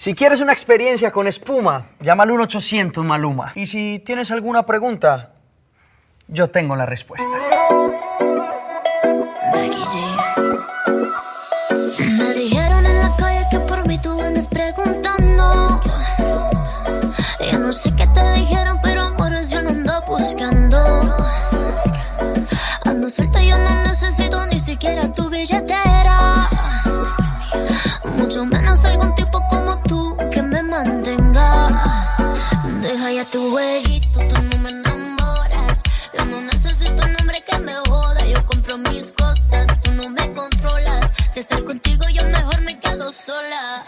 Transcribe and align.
Si 0.00 0.14
quieres 0.14 0.40
una 0.40 0.54
experiencia 0.54 1.10
con 1.10 1.26
espuma, 1.26 1.90
llama 2.00 2.22
al 2.22 2.30
1-800 2.30 3.04
Maluma. 3.04 3.52
Y 3.54 3.66
si 3.66 3.98
tienes 3.98 4.30
alguna 4.30 4.64
pregunta, 4.64 5.32
yo 6.26 6.48
tengo 6.48 6.74
la 6.74 6.86
respuesta. 6.86 7.28
Me 11.98 12.32
dijeron 12.32 12.86
en 12.86 12.98
la 12.98 13.14
calle 13.14 13.46
que 13.50 13.60
por 13.60 13.86
mí 13.86 13.98
tú 14.00 14.18
andas 14.22 14.48
preguntando. 14.48 15.82
Ya 17.38 17.58
no 17.58 17.70
sé 17.70 17.94
qué 17.94 18.06
te 18.06 18.32
dijeron, 18.38 18.78
pero 18.82 19.02
amores 19.02 19.50
yo 19.50 19.60
no 19.60 19.68
ando 19.68 20.00
buscando. 20.06 20.78
Ando 22.86 23.10
suelta, 23.10 23.42
yo 23.42 23.58
no 23.58 23.82
necesito 23.82 24.46
ni 24.46 24.60
siquiera 24.60 25.12
tu 25.12 25.28
billetera. 25.28 26.48
Mucho 28.16 28.46
menos 28.46 28.82
algún 28.86 29.14
tipo 29.14 29.46
me 29.50 29.59
mantenga. 30.70 31.68
Deja 32.80 33.12
ya 33.12 33.24
tu 33.26 33.50
jueguito, 33.50 34.20
tú 34.28 34.36
no 34.42 34.58
me 34.62 34.70
enamoras. 34.70 35.82
Yo 36.16 36.24
no 36.24 36.40
necesito 36.42 37.02
un 37.02 37.16
hombre 37.20 37.42
que 37.46 37.58
me 37.58 37.74
joda. 37.88 38.24
Yo 38.26 38.44
compro 38.46 38.78
mis 38.78 39.12
cosas, 39.12 39.66
tú 39.82 39.92
no 39.92 40.08
me 40.08 40.32
controlas. 40.32 41.12
De 41.34 41.40
estar 41.40 41.62
contigo, 41.64 42.04
yo 42.12 42.24
mejor 42.24 42.60
me 42.62 42.78
quedo 42.78 43.10
sola. 43.12 43.78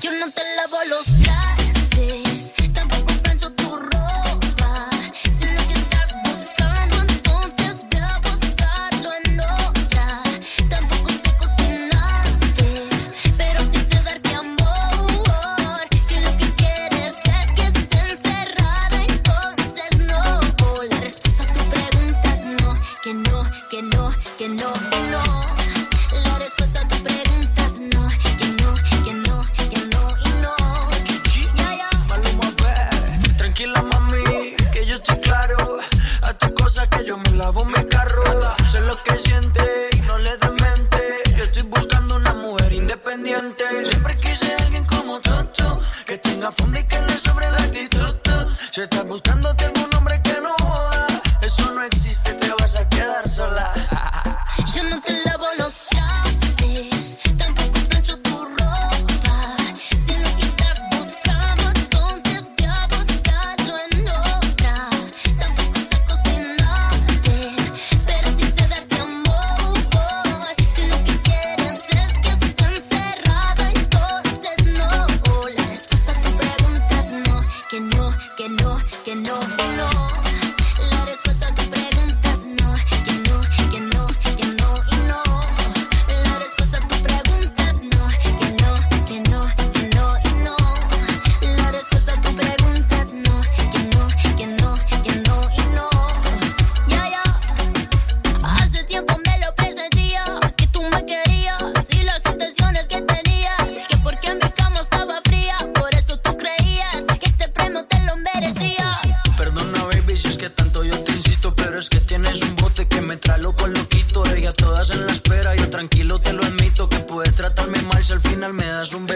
Yo 0.00 0.10
no 0.12 0.30
te 0.30 0.42
lavo 0.56 0.78
los 0.88 1.06
lavo 37.50 37.64
mi 37.64 37.84
carro. 37.86 38.22
Sé 38.70 38.80
lo 38.80 38.94
que 39.02 39.18
siente 39.18 39.90
no 40.06 40.18
le 40.18 40.36
des 40.36 40.52
mente. 40.52 41.00
Yo 41.36 41.44
estoy 41.44 41.62
buscando 41.62 42.16
una 42.16 42.32
mujer 42.34 42.72
independiente. 42.72 43.64
Siempre 43.84 44.16
quise 44.18 44.54
alguien 44.60 44.84
como 44.84 45.20
tú, 45.20 45.32
que 46.06 46.16
tenga 46.18 46.52
fondo 46.52 46.78
y 46.78 46.84
que 46.84 47.00
le 47.00 47.18
sobre 47.18 47.50
la 47.50 47.56
actitud. 47.56 48.14
Si 48.70 48.80
estás 48.82 49.04
buscando 49.04 49.48
algún 49.48 49.94
hombre 49.96 50.20
que 50.22 50.40
no 50.40 50.54
joda, 50.62 51.06
eso 51.42 51.72
no 51.72 51.82
existe, 51.82 52.34
te 52.34 52.50
vas 52.54 52.76
a 52.76 52.88
quedar 52.88 53.28
sola. 53.28 53.66
Yo 54.72 54.84
no 54.84 55.00
te 55.00 55.19
que 79.10 79.16
no, 79.16 79.40
no. 79.40 80.19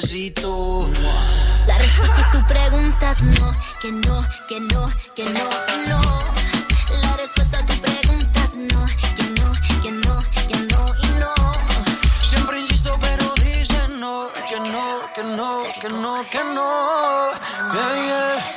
Besito. 0.00 0.88
La 1.66 1.76
respuesta 1.76 2.20
a 2.20 2.30
tu 2.30 2.46
pregunta 2.46 3.10
es 3.10 3.22
no, 3.22 3.52
que 3.80 3.90
no, 3.90 4.24
que 4.48 4.60
no, 4.60 4.88
que 5.16 5.24
no 5.24 5.46
y 5.74 5.88
no. 5.88 6.00
La 7.02 7.16
respuesta 7.16 7.58
a 7.58 7.66
tu 7.66 7.74
pregunta 7.80 8.40
es 8.44 8.58
no, 8.58 8.86
que 9.16 9.24
no, 9.38 9.52
que 9.82 9.90
no, 9.90 10.14
que 10.48 10.56
no 10.70 10.82
y 11.02 11.08
no. 11.22 11.34
Siempre 12.22 12.60
insisto, 12.60 12.96
pero 13.00 13.24
dicen 13.42 13.98
no, 13.98 14.28
que 14.48 14.60
no, 14.60 15.00
que 15.14 15.22
no, 15.24 15.62
que 15.80 15.88
no, 15.88 16.24
que 16.30 16.44
no. 16.54 17.30
Yeah, 17.74 17.94
yeah. 18.06 18.47